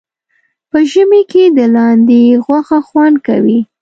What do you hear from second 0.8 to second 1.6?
ژمي کې د